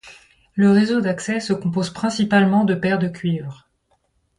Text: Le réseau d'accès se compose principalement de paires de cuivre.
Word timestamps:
Le 0.55 0.71
réseau 0.71 0.99
d'accès 0.99 1.39
se 1.39 1.53
compose 1.53 1.91
principalement 1.91 2.63
de 2.63 2.73
paires 2.73 2.97
de 2.97 3.07
cuivre. 3.07 3.69